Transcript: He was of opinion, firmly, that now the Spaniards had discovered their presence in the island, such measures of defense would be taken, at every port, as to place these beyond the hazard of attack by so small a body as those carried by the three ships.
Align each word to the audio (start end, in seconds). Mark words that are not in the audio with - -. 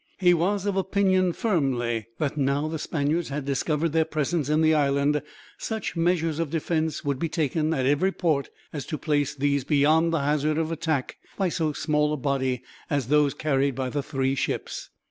He 0.17 0.33
was 0.33 0.65
of 0.65 0.75
opinion, 0.75 1.31
firmly, 1.31 2.07
that 2.17 2.35
now 2.35 2.67
the 2.67 2.79
Spaniards 2.79 3.29
had 3.29 3.45
discovered 3.45 3.89
their 3.89 4.03
presence 4.03 4.49
in 4.49 4.61
the 4.61 4.73
island, 4.73 5.21
such 5.59 5.95
measures 5.95 6.39
of 6.39 6.49
defense 6.49 7.05
would 7.05 7.19
be 7.19 7.29
taken, 7.29 7.71
at 7.71 7.85
every 7.85 8.11
port, 8.11 8.49
as 8.73 8.87
to 8.87 8.97
place 8.97 9.35
these 9.35 9.63
beyond 9.63 10.11
the 10.11 10.21
hazard 10.21 10.57
of 10.57 10.71
attack 10.71 11.17
by 11.37 11.49
so 11.49 11.71
small 11.73 12.11
a 12.13 12.17
body 12.17 12.63
as 12.89 13.09
those 13.09 13.35
carried 13.35 13.75
by 13.75 13.91
the 13.91 14.01
three 14.01 14.33
ships. 14.33 14.89